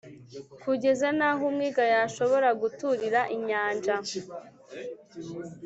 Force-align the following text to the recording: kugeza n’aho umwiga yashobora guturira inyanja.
kugeza 0.63 1.07
n’aho 1.17 1.41
umwiga 1.49 1.83
yashobora 1.93 2.47
guturira 2.61 3.21
inyanja. 3.35 3.95